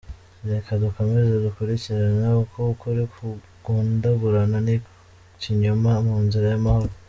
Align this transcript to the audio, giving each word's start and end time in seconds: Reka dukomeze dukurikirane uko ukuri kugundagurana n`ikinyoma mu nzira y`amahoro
Reka 0.49 0.71
dukomeze 0.83 1.31
dukurikirane 1.45 2.29
uko 2.43 2.57
ukuri 2.73 3.03
kugundagurana 3.13 4.57
n`ikinyoma 4.65 5.91
mu 6.07 6.17
nzira 6.25 6.47
y`amahoro 6.53 6.93